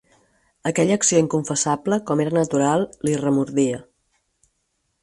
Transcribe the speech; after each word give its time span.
Aquella 0.69 0.95
acció 0.99 1.21
inconfessable, 1.25 2.01
com 2.09 2.25
era 2.27 2.35
natural, 2.39 2.87
li 3.07 3.15
remordia. 3.23 3.85